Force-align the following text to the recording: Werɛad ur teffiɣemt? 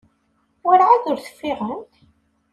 Werɛad 0.65 1.03
ur 1.11 1.17
teffiɣemt? 1.19 1.93